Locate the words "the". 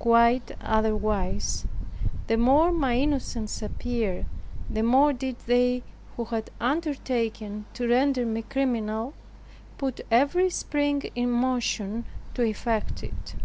2.26-2.36, 4.68-4.82